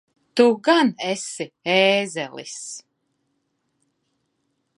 [0.39, 2.57] Tu gan esi ēzelis!